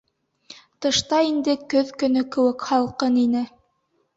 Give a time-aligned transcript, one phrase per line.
[0.85, 3.45] Тышта инде көҙ көнө кеүек һалҡын ине.